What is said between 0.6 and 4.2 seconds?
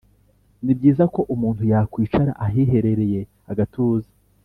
Ni byiza ko umuntu yakwicara ahiherereye agatuza,